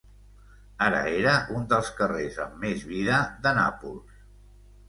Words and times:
Ara 0.85 1.01
era 1.17 1.35
un 1.59 1.69
dels 1.73 1.91
carrers 1.99 2.39
amb 2.47 2.57
més 2.67 2.83
vida 2.95 3.21
de 3.45 3.55
Nàpols. 3.63 4.21